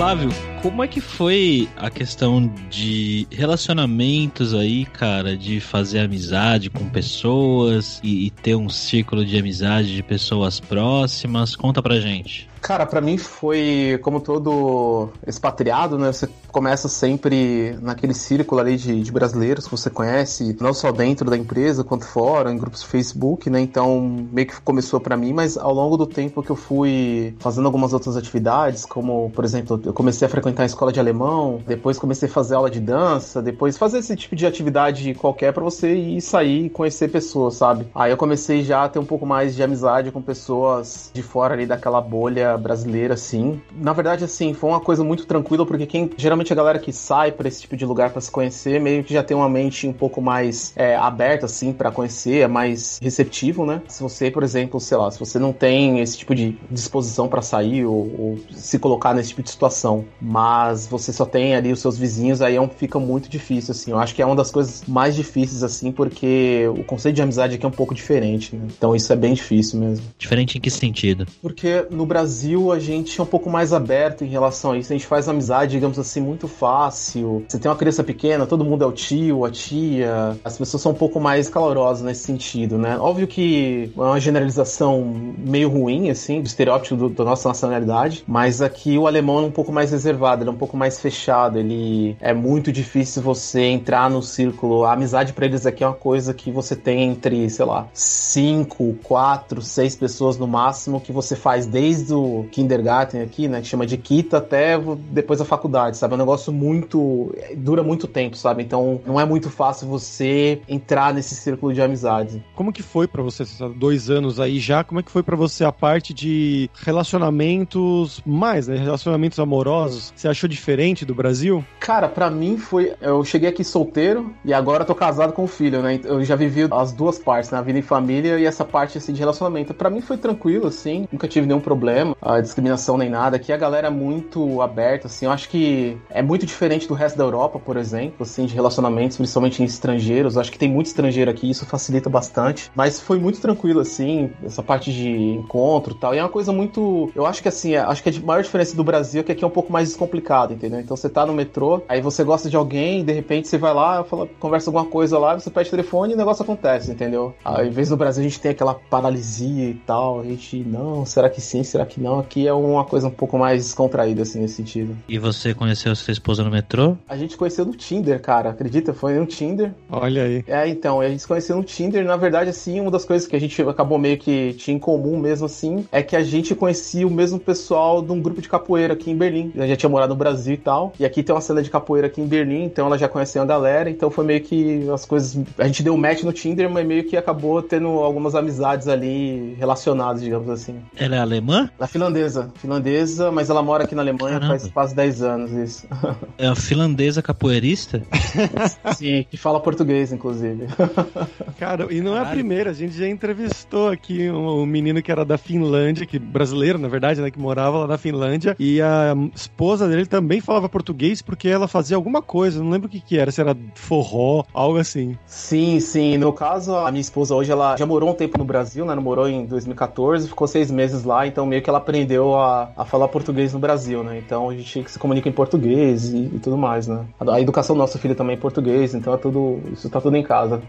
[0.00, 0.30] Flávio,
[0.62, 8.00] como é que foi a questão de relacionamentos aí, cara, de fazer amizade com pessoas
[8.02, 11.54] e, e ter um círculo de amizade de pessoas próximas?
[11.54, 12.49] Conta pra gente.
[12.60, 16.12] Cara, para mim foi como todo expatriado, né?
[16.12, 21.30] Você começa sempre naquele círculo ali de, de, brasileiros que você conhece, não só dentro
[21.30, 23.60] da empresa quanto fora, em grupos Facebook, né?
[23.60, 24.00] Então
[24.32, 27.92] meio que começou para mim, mas ao longo do tempo que eu fui fazendo algumas
[27.92, 32.28] outras atividades, como por exemplo, eu comecei a frequentar a escola de alemão, depois comecei
[32.28, 36.20] a fazer aula de dança, depois fazer esse tipo de atividade qualquer para você ir
[36.20, 37.86] sair e conhecer pessoas, sabe?
[37.94, 41.54] Aí eu comecei já a ter um pouco mais de amizade com pessoas de fora
[41.54, 43.60] ali daquela bolha brasileira, assim.
[43.74, 47.32] Na verdade, assim, foi uma coisa muito tranquila, porque quem geralmente a galera que sai
[47.32, 49.92] para esse tipo de lugar para se conhecer, meio que já tem uma mente um
[49.92, 53.82] pouco mais é, aberta, assim, para conhecer, é mais receptivo, né?
[53.88, 57.42] Se você, por exemplo, sei lá, se você não tem esse tipo de disposição para
[57.42, 61.80] sair ou, ou, se colocar nesse tipo de situação, mas você só tem ali os
[61.80, 63.90] seus vizinhos, aí é um, fica muito difícil, assim.
[63.90, 67.54] Eu acho que é uma das coisas mais difíceis, assim, porque o conceito de amizade
[67.54, 68.66] aqui é um pouco diferente, né?
[68.76, 70.06] Então isso é bem difícil mesmo.
[70.18, 71.26] Diferente em que sentido?
[71.42, 74.90] Porque no Brasil Brasil a gente é um pouco mais aberto em relação a isso.
[74.90, 77.44] A gente faz amizade, digamos assim, muito fácil.
[77.46, 80.38] Você tem uma criança pequena, todo mundo é o tio, a tia.
[80.42, 82.96] As pessoas são um pouco mais calorosas nesse sentido, né?
[82.98, 85.04] Óbvio que é uma generalização
[85.36, 89.50] meio ruim, assim, do estereótipo do, da nossa nacionalidade, mas aqui o alemão é um
[89.50, 94.08] pouco mais reservado, ele é um pouco mais fechado, ele é muito difícil você entrar
[94.08, 94.84] no círculo.
[94.84, 98.96] A amizade para eles aqui é uma coisa que você tem entre, sei lá, cinco,
[99.02, 103.66] quatro, seis pessoas no máximo que você faz desde o do kindergarten aqui, né, que
[103.66, 104.78] chama de Kita, até
[105.10, 106.14] depois da faculdade, sabe?
[106.14, 107.34] É um negócio muito.
[107.56, 108.62] dura muito tempo, sabe?
[108.62, 112.42] Então não é muito fácil você entrar nesse círculo de amizade.
[112.54, 113.44] Como que foi para você,
[113.76, 118.68] dois anos aí já, como é que foi para você a parte de relacionamentos mais,
[118.68, 118.76] né?
[118.76, 120.12] Relacionamentos amorosos?
[120.14, 121.64] Você achou diferente do Brasil?
[121.78, 122.92] Cara, para mim foi.
[123.00, 126.00] Eu cheguei aqui solteiro e agora tô casado com um filho, né?
[126.04, 127.58] Eu já vivi as duas partes, né?
[127.58, 129.74] A vida em família e essa parte assim de relacionamento.
[129.74, 133.36] Para mim foi tranquilo, assim, nunca tive nenhum problema, a discriminação nem nada.
[133.36, 135.26] Aqui a galera é muito aberta, assim.
[135.26, 139.16] Eu acho que é muito diferente do resto da Europa, por exemplo, assim, de relacionamentos,
[139.16, 140.34] principalmente em estrangeiros.
[140.34, 142.70] Eu acho que tem muito estrangeiro aqui, isso facilita bastante.
[142.74, 146.14] Mas foi muito tranquilo, assim, essa parte de encontro e tal.
[146.14, 147.10] E é uma coisa muito.
[147.14, 149.46] Eu acho que assim, acho que a maior diferença do Brasil é que aqui é
[149.46, 150.80] um pouco mais descomplicado, entendeu?
[150.80, 154.04] Então você tá no metrô, aí você gosta de alguém, de repente você vai lá,
[154.04, 157.34] fala, conversa alguma coisa lá, você pede telefone e o negócio acontece, entendeu?
[157.44, 161.28] Ao invés do Brasil a gente tem aquela paralisia e tal, a gente, não, será
[161.28, 162.09] que sim, será que não?
[162.18, 164.96] Aqui é uma coisa um pouco mais descontraída, assim, nesse sentido.
[165.08, 166.96] E você conheceu sua esposa no metrô?
[167.08, 168.92] A gente conheceu no Tinder, cara, acredita?
[168.92, 169.72] Foi no Tinder.
[169.90, 170.44] Olha aí.
[170.46, 173.36] É, então, a gente se conheceu no Tinder, na verdade, assim, uma das coisas que
[173.36, 177.06] a gente acabou meio que tinha em comum mesmo, assim, é que a gente conhecia
[177.06, 179.52] o mesmo pessoal de um grupo de capoeira aqui em Berlim.
[179.54, 181.70] A gente já tinha morado no Brasil e tal, e aqui tem uma cena de
[181.70, 185.04] capoeira aqui em Berlim, então ela já conhecia a galera, então foi meio que as
[185.04, 185.38] coisas...
[185.58, 190.22] A gente deu match no Tinder, mas meio que acabou tendo algumas amizades ali relacionadas,
[190.22, 190.76] digamos assim.
[190.96, 191.70] Ela é alemã?
[191.78, 192.50] Na finlandesa.
[192.56, 194.58] Finlandesa, mas ela mora aqui na Alemanha Caramba.
[194.58, 195.86] faz quase 10 anos, isso.
[196.38, 198.02] É a finlandesa capoeirista?
[198.96, 200.66] Sim, que fala português, inclusive.
[201.58, 205.12] Cara, e não é a primeira, a gente já entrevistou aqui um, um, menino que
[205.12, 209.14] era da Finlândia, que brasileiro, na verdade, né, que morava lá na Finlândia, e a
[209.34, 213.18] esposa dele também falava português porque ela fazia alguma coisa, não lembro o que que
[213.18, 215.18] era, se era forró, algo assim.
[215.26, 216.16] Sim, sim.
[216.16, 219.28] No caso, a minha esposa hoje, ela já morou um tempo no Brasil, né, morou
[219.28, 223.52] em 2014, ficou seis meses lá, então meio que ela aprendeu a, a falar português
[223.52, 227.04] no Brasil, né, então a gente se comunica em português e, e tudo mais, né.
[227.18, 230.16] A, a educação do nosso filho também é português, então é tudo, isso tá tudo
[230.16, 230.62] em casa.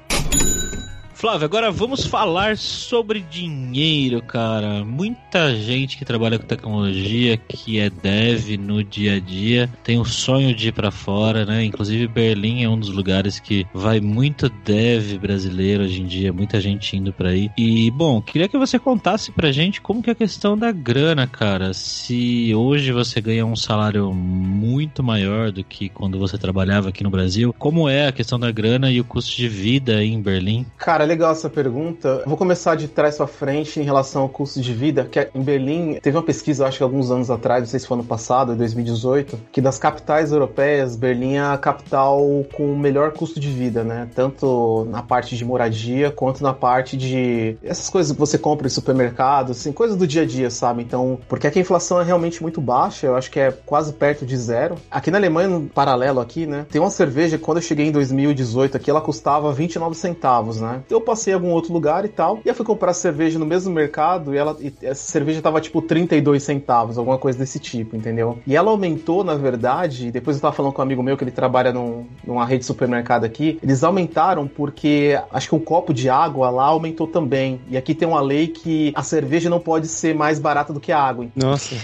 [1.22, 4.84] Flávio, agora vamos falar sobre dinheiro, cara.
[4.84, 10.04] Muita gente que trabalha com tecnologia, que é dev no dia a dia, tem o
[10.04, 11.64] sonho de ir para fora, né?
[11.64, 16.60] Inclusive Berlim é um dos lugares que vai muito dev brasileiro hoje em dia, muita
[16.60, 17.52] gente indo para aí.
[17.56, 21.28] E bom, queria que você contasse pra gente como que é a questão da grana,
[21.28, 21.72] cara.
[21.72, 27.12] Se hoje você ganha um salário muito maior do que quando você trabalhava aqui no
[27.12, 30.66] Brasil, como é a questão da grana e o custo de vida em Berlim?
[30.80, 32.24] Cara, legal essa pergunta.
[32.26, 36.00] Vou começar de trás para frente em relação ao custo de vida, que em Berlim
[36.02, 39.38] teve uma pesquisa, acho que alguns anos atrás, não sei se foi ano passado, 2018,
[39.52, 42.22] que das capitais europeias, Berlim é a capital
[42.54, 44.08] com o melhor custo de vida, né?
[44.16, 48.70] Tanto na parte de moradia quanto na parte de essas coisas que você compra em
[48.70, 50.82] supermercado, assim, coisas do dia a dia, sabe?
[50.82, 54.26] Então, porque aqui a inflação é realmente muito baixa, eu acho que é quase perto
[54.26, 54.76] de zero.
[54.90, 56.66] Aqui na Alemanha, no paralelo aqui, né?
[56.72, 60.82] Tem uma cerveja que quando eu cheguei em 2018 aqui, ela custava 29 centavos, né?
[60.86, 62.40] Então, eu passei em algum outro lugar e tal.
[62.46, 65.82] E eu fui comprar cerveja no mesmo mercado e ela e essa cerveja tava tipo
[65.82, 68.40] 32 centavos, alguma coisa desse tipo, entendeu?
[68.46, 71.32] E ela aumentou, na verdade, depois eu tava falando com um amigo meu que ele
[71.32, 76.10] trabalha num, numa rede de supermercado aqui, eles aumentaram porque acho que um copo de
[76.10, 77.62] água lá aumentou também.
[77.68, 80.92] E aqui tem uma lei que a cerveja não pode ser mais barata do que
[80.92, 81.28] a água.
[81.36, 81.76] Nossa.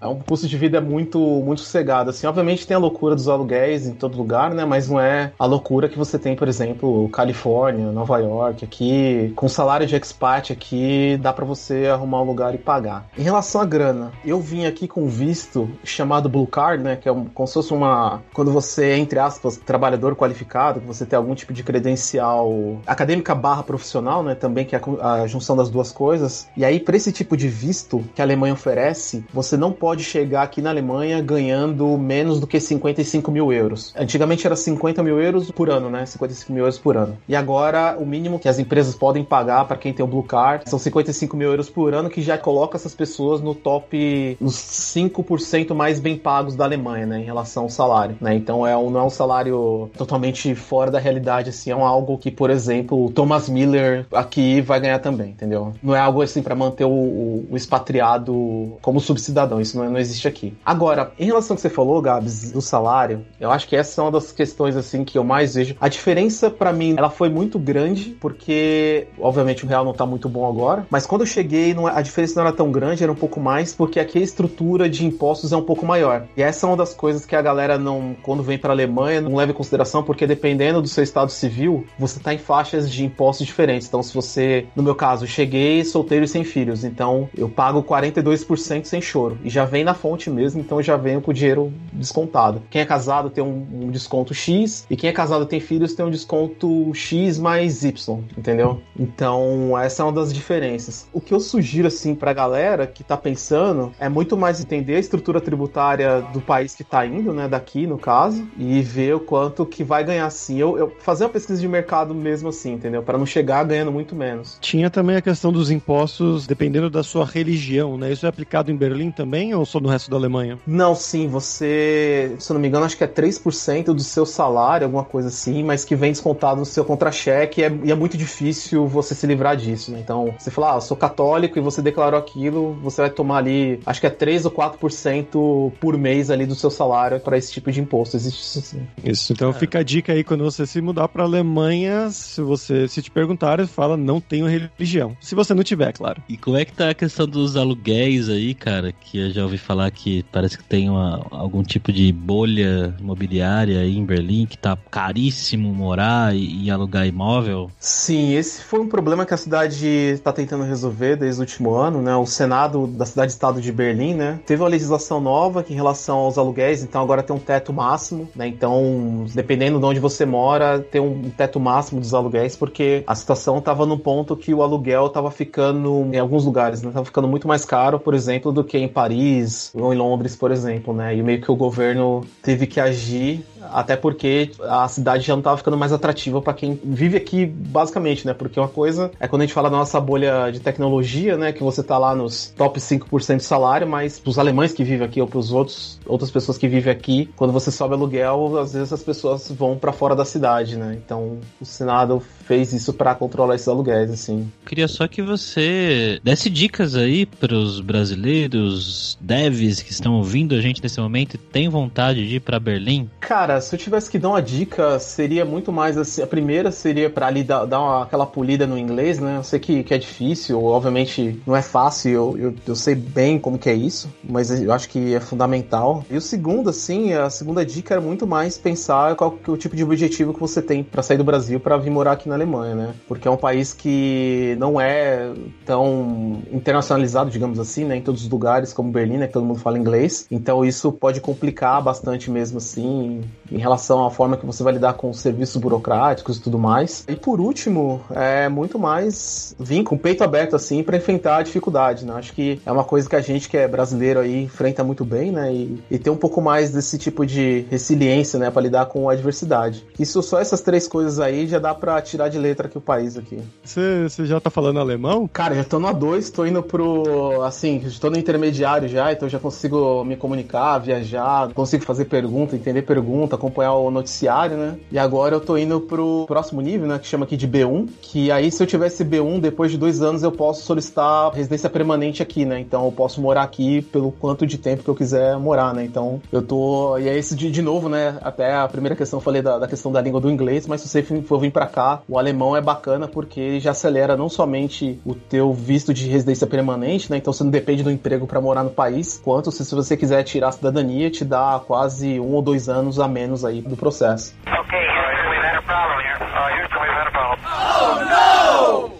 [0.00, 2.10] É um custo de vida muito, muito sossegado.
[2.10, 4.64] Assim, obviamente tem a loucura dos aluguéis em todo lugar, né?
[4.64, 9.48] Mas não é a loucura que você tem, por exemplo, Califórnia, Nova York, aqui, com
[9.48, 13.08] salário de expat aqui, dá para você arrumar um lugar e pagar.
[13.16, 17.12] Em relação à grana, eu vim aqui com visto chamado Blue Card, né, que é
[17.12, 21.16] um, como se fosse uma quando você é, entre aspas, trabalhador qualificado, que você tem
[21.16, 25.92] algum tipo de credencial acadêmica barra profissional, né, também que é a, junção das duas
[25.92, 26.48] coisas.
[26.56, 30.42] E aí para esse tipo de visto que a Alemanha oferece, você não pode chegar
[30.42, 33.94] aqui na Alemanha ganhando menos do que 55 mil euros.
[33.96, 37.16] Antigamente era 50 mil euros por ano, né, 55 mil euros por ano.
[37.28, 40.68] E agora o mínimo que as empresas podem pagar para quem tem o Blue Card
[40.68, 45.74] são 55 mil euros por ano, que já coloca essas pessoas no top, nos 5%
[45.74, 48.34] mais bem pagos da Alemanha, né, em relação ao salário, né?
[48.34, 52.18] Então é um, não é um salário totalmente fora da realidade, assim, é um algo
[52.18, 55.72] que, por exemplo, o Thomas Miller aqui vai ganhar também, entendeu?
[55.82, 59.98] Não é algo assim para manter o, o, o, expatriado como subcidadão, isso não, não
[59.98, 60.54] existe aqui.
[60.64, 64.04] Agora, em relação ao que você falou, Gabs, do salário, eu acho que essa é
[64.04, 65.76] uma das questões assim que eu mais vejo.
[65.80, 70.06] A diferença para mim, ela foi muito grande porque porque, obviamente, o real não tá
[70.06, 73.10] muito bom agora, mas quando eu cheguei, não- a diferença não era tão grande, era
[73.10, 76.26] um pouco mais, porque aqui a estrutura de impostos é um pouco maior.
[76.36, 79.34] E essa é uma das coisas que a galera não, quando vem pra Alemanha, não
[79.34, 83.44] leva em consideração, porque dependendo do seu estado civil, você tá em faixas de impostos
[83.44, 83.88] diferentes.
[83.88, 88.84] Então, se você, no meu caso, cheguei solteiro e sem filhos, então eu pago 42%
[88.84, 89.38] sem choro.
[89.42, 92.62] E já vem na fonte mesmo, então eu já venho com o dinheiro descontado.
[92.70, 96.06] Quem é casado tem um, um desconto X, e quem é casado tem filhos tem
[96.06, 98.80] um desconto X mais Y, entendeu?
[98.98, 101.06] Então, essa é uma das diferenças.
[101.12, 105.00] O que eu sugiro, assim, pra galera que tá pensando é muito mais entender a
[105.00, 109.66] estrutura tributária do país que tá indo, né, daqui no caso, e ver o quanto
[109.66, 110.58] que vai ganhar assim.
[110.58, 113.02] Eu, eu fazer uma pesquisa de mercado mesmo assim, entendeu?
[113.02, 114.58] Para não chegar ganhando muito menos.
[114.60, 118.12] Tinha também a questão dos impostos dependendo da sua religião, né?
[118.12, 120.58] Isso é aplicado em Berlim também ou só no resto da Alemanha?
[120.66, 124.86] Não, sim, você, se eu não me engano, acho que é 3% do seu salário,
[124.86, 128.15] alguma coisa assim, mas que vem descontado no seu contra-cheque e é, e é muito
[128.16, 130.00] difícil você se livrar disso, né?
[130.00, 133.80] Então, você fala, ah, eu sou católico e você declarou aquilo, você vai tomar ali,
[133.86, 137.70] acho que é 3 ou 4% por mês ali do seu salário para esse tipo
[137.70, 138.16] de imposto.
[138.16, 138.86] Existe isso sim.
[139.04, 143.02] Isso, então fica a dica aí quando você se mudar pra Alemanha, se você se
[143.02, 145.16] te perguntarem, fala não tenho religião.
[145.20, 146.22] Se você não tiver, claro.
[146.28, 148.92] E como é que tá a questão dos aluguéis aí, cara?
[148.92, 153.80] Que eu já ouvi falar que parece que tem uma- algum tipo de bolha imobiliária
[153.80, 157.70] aí em Berlim, que tá caríssimo morar e, e alugar imóvel.
[157.78, 162.02] Sim, esse foi um problema que a cidade está tentando resolver desde o último ano,
[162.02, 162.14] né?
[162.16, 164.40] O Senado da cidade-estado de Berlim, né?
[164.46, 168.28] Teve uma legislação nova que em relação aos aluguéis, então agora tem um teto máximo,
[168.34, 168.46] né?
[168.46, 173.58] Então, dependendo de onde você mora, tem um teto máximo dos aluguéis, porque a situação
[173.58, 176.90] estava no ponto que o aluguel estava ficando, em alguns lugares, né?
[176.92, 180.50] Tava ficando muito mais caro, por exemplo, do que em Paris ou em Londres, por
[180.50, 181.16] exemplo, né?
[181.16, 185.56] E meio que o governo teve que agir até porque a cidade já não estava
[185.56, 188.34] ficando mais atrativa para quem vive aqui, basicamente, né?
[188.34, 191.52] Porque uma coisa é quando a gente fala da nossa bolha de tecnologia, né?
[191.52, 195.20] Que você tá lá nos top 5% de salário, mas pros alemães que vivem aqui
[195.20, 199.02] ou pros outros outras pessoas que vivem aqui, quando você sobe aluguel, às vezes as
[199.02, 200.98] pessoas vão para fora da cidade, né?
[201.04, 204.50] Então o Senado fez isso para controlar esses aluguéis, assim.
[204.64, 210.82] Queria só que você desse dicas aí pros brasileiros, devs que estão ouvindo a gente
[210.82, 213.08] nesse momento e têm vontade de ir pra Berlim.
[213.20, 216.22] Cara, se eu tivesse que dar uma dica, seria muito mais assim.
[216.22, 219.36] A primeira seria pra ali dar, dar uma- aquela polida no inglês, né?
[219.38, 223.38] Eu sei que, que é difícil, obviamente não é fácil, eu, eu, eu sei bem
[223.38, 226.04] como que é isso, mas eu acho que é fundamental.
[226.10, 229.56] E o segundo, assim, a segunda dica era muito mais pensar qual que é o
[229.56, 232.35] tipo de objetivo que você tem pra sair do Brasil pra vir morar aqui na
[232.36, 232.94] Alemanha, né?
[233.08, 235.32] Porque é um país que não é
[235.64, 237.96] tão internacionalizado, digamos assim, né?
[237.96, 239.26] Em todos os lugares, como Berlim, né?
[239.26, 240.26] Que todo mundo fala inglês.
[240.30, 244.94] Então isso pode complicar bastante mesmo, assim, em relação à forma que você vai lidar
[244.94, 247.04] com os serviços burocráticos e tudo mais.
[247.08, 251.42] E por último, é muito mais vir com o peito aberto, assim, para enfrentar a
[251.42, 252.14] dificuldade, né?
[252.14, 255.30] Acho que é uma coisa que a gente que é brasileiro aí enfrenta muito bem,
[255.32, 255.52] né?
[255.52, 258.50] E, e ter um pouco mais desse tipo de resiliência, né?
[258.50, 259.84] Para lidar com a adversidade.
[259.98, 263.16] Isso, só essas três coisas aí já dá para tirar de letra aqui o país
[263.16, 263.40] aqui.
[263.62, 265.28] Você, já tá falando alemão?
[265.28, 267.42] Cara, já tô no A2, tô indo pro.
[267.42, 272.82] Assim, estou no intermediário já, então já consigo me comunicar, viajar, consigo fazer pergunta, entender
[272.82, 274.76] pergunta, acompanhar o noticiário, né?
[274.90, 276.98] E agora eu tô indo pro próximo nível, né?
[276.98, 277.88] Que chama aqui de B1.
[278.00, 282.22] Que aí, se eu tivesse B1, depois de dois anos eu posso solicitar residência permanente
[282.22, 282.58] aqui, né?
[282.60, 285.84] Então eu posso morar aqui pelo quanto de tempo que eu quiser morar, né?
[285.84, 286.98] Então eu tô.
[286.98, 288.18] E é esse de, de novo, né?
[288.22, 290.88] Até a primeira questão eu falei da, da questão da língua do inglês, mas se
[290.88, 295.00] você for vir pra cá, o alemão é bacana porque ele já acelera não somente
[295.04, 297.18] o teu visto de residência permanente, né?
[297.18, 300.22] Então você não depende do emprego pra morar no país, quanto se, se você quiser
[300.22, 304.34] tirar a cidadania, te dá quase um ou dois anos a menos aí do processo.
[304.46, 304.85] Okay,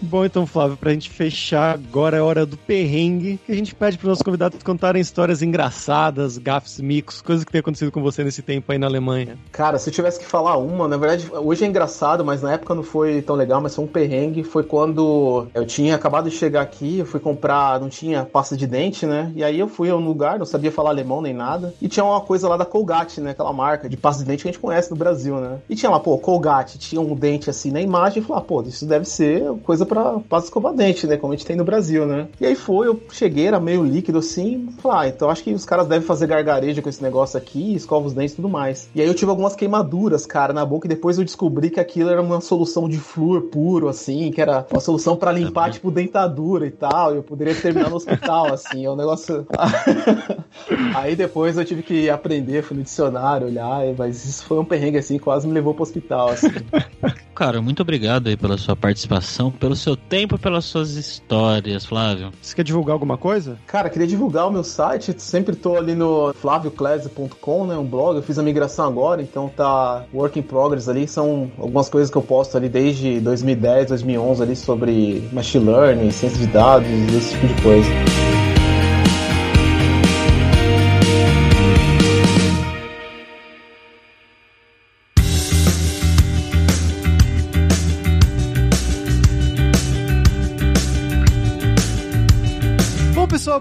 [0.07, 3.97] Bom, então, Flávio, pra gente fechar, agora é hora do perrengue, que a gente pede
[3.97, 8.41] pros nossos convidados contarem histórias engraçadas, gafes, micos, coisas que tem acontecido com você nesse
[8.41, 9.37] tempo aí na Alemanha.
[9.51, 12.73] Cara, se eu tivesse que falar uma, na verdade, hoje é engraçado, mas na época
[12.73, 14.43] não foi tão legal, mas foi um perrengue.
[14.43, 18.65] Foi quando eu tinha acabado de chegar aqui, eu fui comprar, não tinha pasta de
[18.65, 19.29] dente, né?
[19.35, 21.73] E aí eu fui a um lugar, não sabia falar alemão nem nada.
[21.81, 23.31] E tinha uma coisa lá da Colgate, né?
[23.31, 25.57] Aquela marca de pasta de dente que a gente conhece no Brasil, né?
[25.69, 28.61] E tinha lá, pô, Colgate, tinha um dente assim na imagem e falei, ah, pô,
[28.61, 29.96] isso deve ser coisa pra
[30.29, 31.17] pasta de escovar dente, né?
[31.17, 32.27] Como a gente tem no Brasil, né?
[32.39, 35.65] E aí foi, eu cheguei, era meio líquido assim, falei, ah, então acho que os
[35.65, 38.89] caras devem fazer gargarejo com esse negócio aqui, escova os dentes e tudo mais.
[38.93, 42.09] E aí eu tive algumas queimaduras, cara, na boca e depois eu descobri que aquilo
[42.09, 46.65] era uma solução de flúor puro, assim, que era uma solução pra limpar, tipo, dentadura
[46.65, 49.45] e tal, e eu poderia terminar no hospital, assim, é um negócio...
[50.95, 54.97] aí depois eu tive que aprender, fui no dicionário, olhar, mas isso foi um perrengue,
[54.97, 56.47] assim, quase me levou pro hospital, assim.
[57.37, 62.31] cara, muito obrigado aí pela sua participação, pelo seu tempo, pelas suas histórias, Flávio.
[62.41, 63.59] Você quer divulgar alguma coisa?
[63.67, 65.13] Cara, queria divulgar o meu site.
[65.21, 67.77] Sempre tô ali no flavioclese.com, né?
[67.77, 68.15] Um blog.
[68.15, 71.07] Eu fiz a migração agora, então tá work in progress ali.
[71.07, 76.39] São algumas coisas que eu posto ali desde 2010, 2011 ali sobre machine learning, ciência
[76.39, 78.26] de dados, esse tipo de coisa.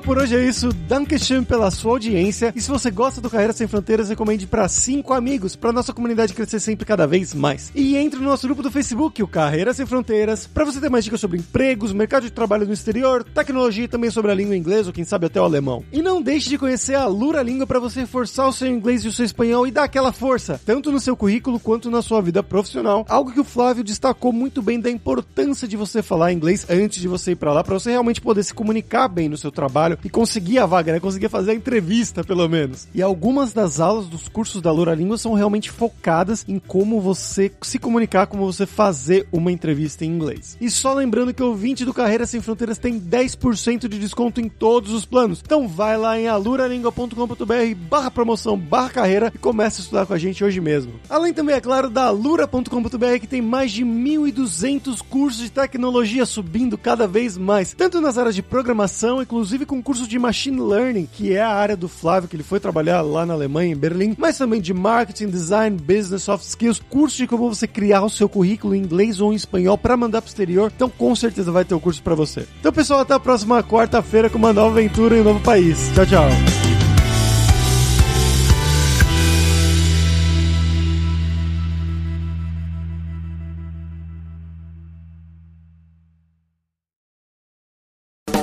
[0.07, 0.69] Por hoje é isso.
[0.89, 2.53] Dankeschön pela sua audiência.
[2.55, 6.33] E se você gosta do Carreira Sem Fronteiras, recomende para cinco amigos, para nossa comunidade
[6.33, 7.73] crescer sempre cada vez mais.
[7.75, 11.05] E entre no nosso grupo do Facebook, o Carreira Sem Fronteiras, para você ter mais
[11.05, 14.91] dicas sobre empregos, mercado de trabalho no exterior, tecnologia e também sobre a língua inglesa
[14.91, 15.83] ou quem sabe até o alemão.
[15.91, 19.09] E não deixe de conhecer a Lura Língua para você forçar o seu inglês e
[19.09, 22.45] o seu espanhol e dar aquela força, tanto no seu currículo quanto na sua vida
[22.45, 23.05] profissional.
[23.09, 27.09] Algo que o Flávio destacou muito bem da importância de você falar inglês antes de
[27.09, 30.09] você ir para lá, para você realmente poder se comunicar bem no seu trabalho e
[30.09, 31.01] conseguir a vaga, né?
[31.01, 32.89] Conseguir fazer a entrevista, pelo menos.
[32.95, 37.53] E algumas das aulas dos cursos da Lura Língua são realmente focadas em como você
[37.63, 40.57] se comunicar, como você fazer uma entrevista em inglês.
[40.61, 44.49] E só lembrando que o 20 do Carreira Sem Fronteiras tem 10% de desconto em
[44.49, 45.43] todos os planos.
[45.45, 50.19] Então vai lá em aluralingua.com.br barra promoção barra carreira e comece a estudar com a
[50.19, 50.95] gente hoje mesmo.
[51.09, 56.77] Além também, é claro, da alura.com.br que tem mais de 1.200 cursos de tecnologia subindo
[56.77, 61.33] cada vez mais, tanto nas áreas de programação, inclusive com curso de Machine Learning, que
[61.33, 64.37] é a área do Flávio, que ele foi trabalhar lá na Alemanha, em Berlim, mas
[64.37, 68.75] também de Marketing, Design, Business, Soft Skills, curso de como você criar o seu currículo
[68.75, 70.73] em inglês ou em espanhol para mandar pro exterior.
[70.75, 72.49] Então, com certeza vai ter o um curso para você.
[72.59, 75.79] Então, pessoal, até a próxima quarta-feira com uma nova aventura em um novo país.
[75.95, 76.86] Tchau, tchau.